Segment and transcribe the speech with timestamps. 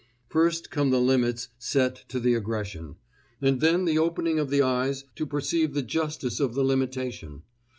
[0.29, 2.95] First come the limits set to the aggression,
[3.39, 7.43] and then the opening of the eyes to perceive the justice of the limitation.